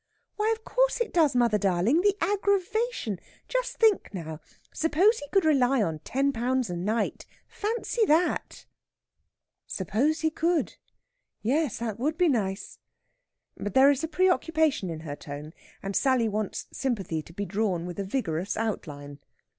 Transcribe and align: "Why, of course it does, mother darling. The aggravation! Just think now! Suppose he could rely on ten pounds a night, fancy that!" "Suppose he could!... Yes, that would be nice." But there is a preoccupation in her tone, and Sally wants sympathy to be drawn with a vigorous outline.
"Why, 0.35 0.51
of 0.57 0.65
course 0.65 0.99
it 0.99 1.13
does, 1.13 1.35
mother 1.35 1.59
darling. 1.59 2.01
The 2.01 2.17
aggravation! 2.21 3.19
Just 3.47 3.77
think 3.77 4.11
now! 4.15 4.41
Suppose 4.73 5.19
he 5.19 5.27
could 5.29 5.45
rely 5.45 5.79
on 5.83 5.99
ten 5.99 6.33
pounds 6.33 6.71
a 6.71 6.75
night, 6.75 7.27
fancy 7.47 8.03
that!" 8.07 8.65
"Suppose 9.67 10.21
he 10.21 10.31
could!... 10.31 10.77
Yes, 11.43 11.77
that 11.77 11.99
would 11.99 12.17
be 12.17 12.29
nice." 12.29 12.79
But 13.55 13.75
there 13.75 13.91
is 13.91 14.03
a 14.03 14.07
preoccupation 14.07 14.89
in 14.89 15.01
her 15.01 15.15
tone, 15.15 15.53
and 15.83 15.95
Sally 15.95 16.27
wants 16.27 16.65
sympathy 16.73 17.21
to 17.21 17.31
be 17.33 17.45
drawn 17.45 17.85
with 17.85 17.99
a 17.99 18.03
vigorous 18.03 18.57
outline. 18.57 19.19